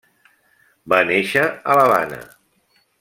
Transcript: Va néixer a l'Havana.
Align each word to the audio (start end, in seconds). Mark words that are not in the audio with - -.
Va 0.93 1.01
néixer 1.09 1.43
a 1.51 1.77
l'Havana. 1.81 2.19